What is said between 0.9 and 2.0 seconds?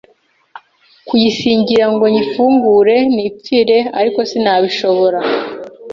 kuyisingira